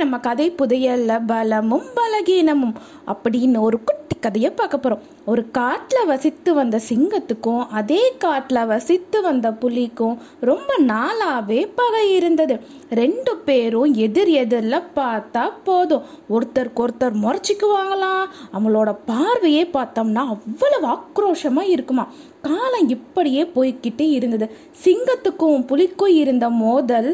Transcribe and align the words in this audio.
நம்ம 0.00 0.18
கதை 0.18 0.46
புதையல்ல 0.50 1.12
பலமும் 1.26 1.88
பலகீனமும் 1.96 2.76
அப்படின்னு 3.12 3.58
ஒரு 3.60 3.78
குட்டி 3.84 4.16
கதையை 4.20 4.50
பார்க்க 4.50 4.78
போகிறோம் 4.78 5.04
ஒரு 5.24 5.42
காட்டில் 5.50 6.06
வசித்து 6.06 6.50
வந்த 6.54 6.76
சிங்கத்துக்கும் 6.88 7.62
அதே 7.70 8.00
காட்டில் 8.18 8.66
வசித்து 8.66 9.18
வந்த 9.22 9.46
புலிக்கும் 9.52 10.16
ரொம்ப 10.40 10.70
நாளாகவே 10.86 11.60
பகை 11.74 12.04
இருந்தது. 12.14 12.54
ரெண்டு 12.90 13.32
பேரும் 13.36 13.94
எதிர் 14.06 14.32
எதிரில் 14.42 14.88
பார்த்தா 14.96 15.44
போதும். 15.64 16.04
ஒருத்தருக்கு 16.30 16.84
ஒருத்தர் 16.84 17.16
முறைச்சிக்குவாங்களாம் 17.24 18.26
அவங்களோட 18.52 18.92
பார்வையே 19.06 19.64
பார்த்தோம்னா 19.76 20.24
அவ்வளவு 20.34 20.88
ஆக்ரோஷமாக 20.96 21.74
இருக்குமா? 21.76 22.06
காலம் 22.42 22.88
இப்படியே 22.88 23.42
போய்கிட்டே 23.54 24.08
இருந்தது. 24.10 24.46
சிங்கத்துக்கும் 24.84 25.66
புலிக்கும் 25.66 26.14
இருந்த 26.14 26.46
மோதல் 26.62 27.10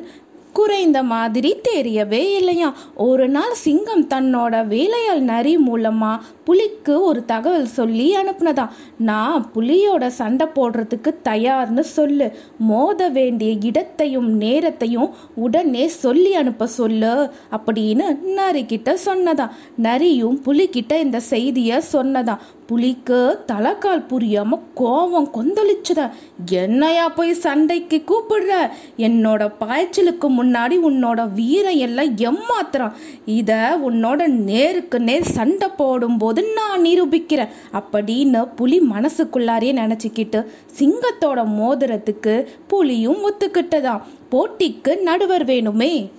குறைந்த 0.57 0.99
மாதிரி 1.13 1.51
தெரியவே 1.69 2.23
இல்லையா? 2.39 2.69
ஒரு 2.95 3.29
நாள் 3.29 3.55
சிங்கம் 3.65 4.05
தன்னோட 4.15 4.55
வேலையால் 4.67 5.23
நரி 5.33 5.55
மூலமா 5.57 6.13
புலிக்கு 6.45 6.95
ஒரு 7.01 7.21
தகவல் 7.25 7.75
சொல்லி 7.79 8.07
அனுப்புனதாம் 8.17 8.75
நான் 8.99 9.47
புலியோட 9.55 10.07
சண்டை 10.21 10.47
போடுறதுக்கு 10.55 11.11
தயார்னு 11.25 11.85
சொல்லு. 11.97 12.29
மோத 12.59 13.09
வேண்டிய 13.09 13.53
இடத்தையும் 13.61 14.31
நேரத்தையும் 14.37 15.11
உடனே 15.35 15.87
சொல்லி 15.89 16.35
அனுப்ப 16.35 16.67
சொல்லு 16.79 17.15
அப்படின்னு 17.57 18.07
நரி 18.41 18.65
சொன்னதாம் 18.85 19.55
நரியும் 19.77 20.39
புலிக்கிட்ட 20.47 20.93
இந்த 21.01 21.21
செய்தியை 21.33 21.79
சொன்னதாம் 21.93 22.45
புலிக்கு 22.67 23.19
தலைக்கால் 23.47 24.07
புரியாம 24.11 24.59
கோவம் 24.77 25.29
கொந்தளிச்சத? 25.37 26.01
என்னையா 26.51 27.09
போய் 27.09 27.33
சண்டைக்கு 27.45 27.99
கூப்பிடுற? 28.07 28.53
என்னோட 28.99 29.43
பாய்ச்சலுக்கு 29.61 30.29
முன் 30.29 30.46
முன்னாடி 30.47 30.77
உன்னோட 30.89 31.33
வீரம் 31.33 31.77
எல்லாம் 31.77 32.17
எம்மாத்திரம் 32.17 32.93
இதை 33.27 33.57
உன்னோட 33.57 34.27
நேருக்கு 34.27 35.01
நேர் 35.01 35.23
சண்டை 35.23 35.69
போடும்போது 35.77 36.45
நான் 36.55 36.83
நிரூபிக்கிறேன். 36.83 37.49
அப்படின்னு 37.73 38.49
புலி 38.57 38.81
மனசுக்குள்ளாரே 38.81 39.73
நினச்சிக்கிட்டு 39.83 40.47
சிங்கத்தோட 40.79 41.45
மோதிரத்துக்கு 41.61 42.47
புலியும் 42.67 43.19
ஒத்துக்கிட்டதாம். 43.31 44.03
போட்டிக்கு 44.31 45.01
நடுவர் 45.01 45.45
வேணுமே. 45.45 46.11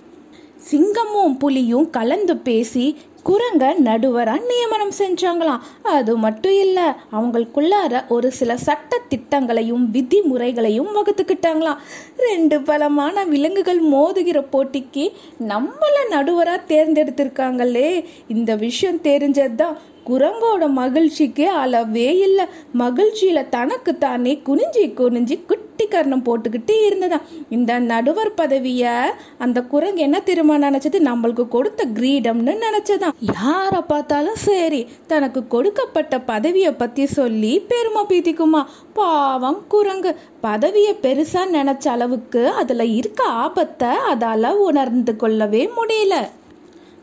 சிங்கமும் 0.70 1.38
புலியும் 1.38 1.90
கலந்து 1.90 2.36
பேசி 2.36 2.96
குரங்க 3.24 3.64
நடுவராக 3.84 4.46
நியமனம் 4.46 4.90
செஞ்சாங்களாம். 4.98 5.58
அது 5.82 6.16
மட்டும் 6.16 6.52
இல்லை 6.52 6.82
அவங்களுக்குள்ளார 7.12 8.08
ஒரு 8.08 8.32
சில 8.32 8.56
சட்ட 8.56 9.00
திட்டங்களையும் 9.08 9.84
விதிமுறைகளையும் 9.92 10.88
வகுத்துக்கிட்டாங்களாம். 10.94 11.76
ரெண்டு 12.16 12.62
பலமான 12.62 13.24
விலங்குகள் 13.24 13.82
மோதுகிற 13.84 14.44
போட்டிக்கு 14.52 15.12
நம்மள 15.48 15.96
நடுவராக 16.10 16.60
தேர்ந்தெடுத்திருக்காங்களே. 16.68 18.04
இந்த 18.28 18.56
விஷயம் 18.56 19.00
தெரிஞ்சதுதான் 19.02 19.76
குரங்கோட 20.06 20.68
மகிழ்ச்சிக்கு 20.70 21.48
அளவே 21.48 22.18
இல்லை. 22.18 22.44
மகிழ்ச்சியில் 22.72 23.48
தனக்கு 23.48 23.98
தானே 23.98 24.42
குனிஞ்சி 24.46 24.84
குனிஞ்சி 25.00 25.38
குட்டி 25.46 25.66
கர்ணம் 25.94 26.24
போட்டுக்கிட்டு 26.28 26.74
இருந்ததாம். 26.88 27.26
இந்த 27.56 27.78
நடுவர் 27.90 28.32
பதவியை 28.40 28.94
அந்த 29.38 29.58
குரங்கு 29.72 30.00
என்ன 30.06 30.20
திரும்ப 30.28 30.58
நினைச்சது? 30.58 30.98
நம்மளுக்கு 31.10 31.46
கொடுத்த 31.48 31.86
கிரீடம்னு 31.98 32.54
நினைச்சதாம். 32.66 33.16
யாரை 33.34 33.80
பார்த்தாலும் 33.92 34.40
சரி 34.46 34.82
தனக்கு 35.06 35.42
கொடுக்கப்பட்ட 35.54 36.20
பதவியை 36.32 36.72
பத்தி 36.72 37.06
சொல்லி 37.18 37.52
பெருமை 37.72 38.02
பீதிக்குமா 38.08 38.62
பாவம் 38.92 39.60
குரங்கு. 39.68 40.12
பதவியை 40.40 40.94
பெருசா 41.02 41.42
நினைச்ச 41.56 41.86
அளவுக்கு 41.88 42.42
அதுல 42.62 42.84
இருக்க 42.98 43.22
ஆபத்தை 43.44 43.92
அதால 44.12 44.52
உணர்ந்து 44.68 45.14
கொள்ளவே 45.16 45.62
முடியல. 45.78 46.16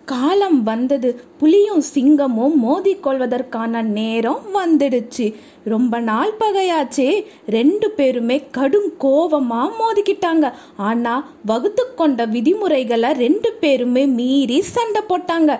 காலம் 0.05 0.63
வந்தது. 0.63 1.21
புலியும் 1.37 1.83
சிங்கமும் 1.93 2.53
மோதிக்கொள்வதற்கான 2.63 3.81
நேரம் 3.81 4.41
வந்துடுச்சு. 4.53 5.35
ரொம்ப 5.63 5.99
நாள் 5.99 6.33
பகையாச்சே. 6.39 7.25
ரெண்டு 7.47 7.91
பேருமே 7.91 8.43
கடும் 8.51 8.93
கோவமா 8.99 9.69
மோதிக்கிட்டாங்க. 9.79 10.51
ஆனா 10.77 11.29
வகுத்து 11.45 11.93
கொண்ட 11.95 12.25
விதிமுறைகளை 12.25 13.11
ரெண்டு 13.11 13.51
பேருமே 13.51 14.05
மீறி 14.05 14.61
சண்டை 14.61 15.01
போட்டாங்க. 15.09 15.59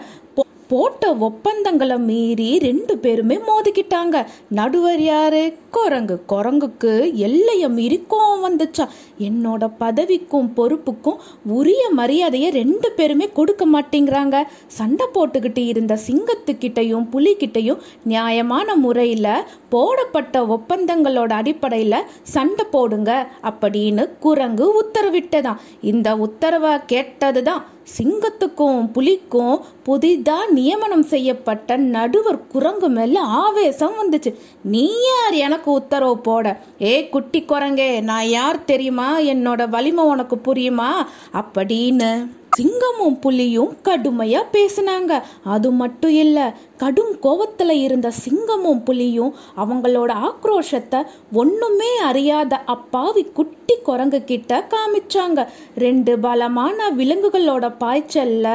போட்ட 0.67 1.13
ஒப்பந்தங்களை 1.13 1.97
மீறி 1.97 2.59
ரெண்டு 2.59 2.97
பேருமே 2.97 3.35
மோதிக்கிட்டாங்க. 3.35 4.25
நடுவர் 4.49 5.01
யாரு? 5.01 5.53
குரங்கு. 5.71 6.23
குரங்குக்கு 6.29 7.13
எல்லையை 7.13 7.69
மீறி 7.69 8.05
கோவம் 8.09 8.45
வந்துச்சா. 8.45 8.87
என்னோட 9.19 9.71
பதவிக்கும் 9.79 10.53
பொறுப்புக்கும் 10.53 11.19
உரிய 11.45 11.89
மரியாதையை 11.89 12.51
ரெண்டு 12.51 12.91
பேருமே 12.91 13.29
கொடுக்க 13.33 13.65
மாட்டேங்கிறாங்க. 13.67 14.43
சண்டை 14.67 15.07
போட்டுக்கிட்டு 15.13 15.67
இருந்த 15.67 15.99
சிங்கத்துக்கிட்டையும் 16.07 17.07
புலிக்கிட்டையும் 17.11 17.81
நியாயமான 18.03 18.75
முறையில் 18.75 19.31
போடப்பட்ட 19.69 20.43
ஒப்பந்தங்களோட 20.43 21.31
அடிப்படையில் 21.31 22.03
சண்டை 22.23 22.65
போடுங்க 22.71 23.27
அப்படின்னு 23.43 24.09
குரங்கு 24.19 24.85
உத்தரவிட்டதான் 24.85 25.61
இந்த 25.81 26.15
உத்தரவை 26.15 26.73
கேட்டது 26.85 27.43
தான் 27.43 27.65
சிங்கத்துக்கும் 27.97 28.91
புலிக்கும் 28.91 29.59
புதிதா 29.85 30.49
நியமனம் 30.49 31.03
செய்யப்பட்ட 31.03 31.77
நடுவர் 31.77 32.47
குரங்கு 32.47 32.89
மேல 32.89 33.19
ஆவேசம் 33.19 33.93
வந்துச்சு. 33.93 34.35
நீ 34.61 34.89
யார்? 35.01 35.33
எனக்கு 35.33 35.71
உத்தரவு 35.71 36.17
போட. 36.17 36.59
ஏ 36.81 37.09
குட்டி 37.09 37.41
குரங்கே 37.41 38.01
நான் 38.01 38.27
யார் 38.27 38.65
தெரியுமா? 38.65 39.19
என்னோட 39.19 39.69
வலிமை 39.69 40.03
உனக்கு 40.03 40.35
புரியுமா? 40.35 40.89
அப்படின்னு 41.33 42.29
சிங்கமும் 42.57 43.17
புலியும் 43.23 43.71
கடுமையா 43.83 44.41
பேசினாங்க. 44.51 45.21
அது 45.43 45.71
மட்டும் 45.71 46.15
இல்ல 46.23 46.37
கடும் 46.77 47.13
கோவத்துல 47.25 47.71
இருந்த 47.85 48.11
சிங்கமும் 48.23 48.83
புலியும் 48.83 49.35
அவங்களோட 49.57 50.11
ஆக்ரோஷத்தை 50.29 50.99
ஒண்ணுமே 51.31 51.91
அறியாத 52.09 52.55
அப்பாவி 52.75 53.23
குட்டி 53.39 53.75
குரங்கு 53.83 54.23
கிட்ட 54.23 54.67
காமிச்சாங்க. 54.73 55.47
ரெண்டு 55.75 56.19
பலமான 56.19 56.89
விலங்குகளோட 56.91 57.65
பாய்ச்சல்ல 57.83 58.47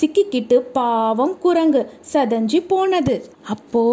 சிக்கிக்கிட்டு 0.00 0.58
பாவம் 0.78 1.38
குரங்கு 1.38 1.82
சதஞ்சி 2.12 2.60
போனது. 2.68 3.16
அப்போ 3.48 3.84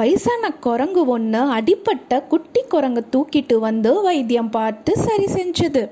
வயசான 0.00 0.52
குரங்கு 0.66 1.04
ஒன்று 1.06 1.38
அடிப்பட்ட 1.38 2.22
குட்டி 2.22 2.62
குரங்கு 2.68 3.04
தூக்கிட்டு 3.16 3.58
வந்து 3.58 3.92
வைத்தியம் 4.02 4.50
பார்த்து 4.50 4.92
சரி 5.06 5.28
செஞ்சது. 5.38 5.82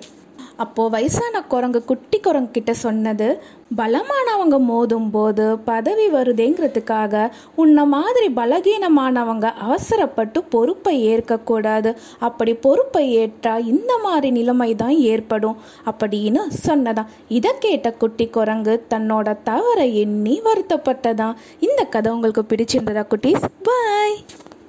அப்போது 0.64 0.90
வயசான 0.90 1.42
குரங்கு 1.42 1.80
குட்டி 1.84 2.18
குரங்கு 2.20 2.50
கிட்ட 2.50 2.72
சொன்னது 2.74 3.28
பலமானவங்க 3.76 4.56
மோதும் 4.68 5.10
போது 5.10 5.44
பதவி 5.58 6.06
வருதேங்கிறதுக்காக 6.08 7.30
உன்ன 7.54 7.84
மாதிரி 7.84 8.28
பலகீனமானவங்க 8.36 9.46
அவசரப்பட்டு 9.66 10.42
பொறுப்பை 10.54 10.94
ஏற்கக்கூடாது. 11.02 11.90
அப்படி 12.18 12.54
பொறுப்பை 12.54 13.04
ஏற்றா 13.18 13.54
இந்த 13.66 13.98
மாதிரி 13.98 14.30
நிலைமை 14.30 14.74
தான் 14.74 14.96
ஏற்படும் 15.12 15.56
அப்படின்னு 15.90 16.40
சொன்னதான். 16.66 17.10
இதை 17.28 17.52
கேட்ட 17.58 17.92
குட்டி 17.92 18.28
குரங்கு 18.28 18.74
தன்னோட 18.90 19.36
தவறை 19.44 19.88
எண்ணி 19.98 20.36
வருத்தப்பட்டதான். 20.44 21.34
இந்த 21.58 21.82
கதை 21.84 22.12
உங்களுக்கு 22.12 22.44
பிடிச்சிருந்ததா 22.48 23.04
குட்டீஸ்? 23.12 23.44
பாய் 23.62 24.18